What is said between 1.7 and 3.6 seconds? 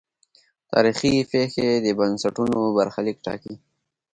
د بنسټونو برخلیک ټاکي.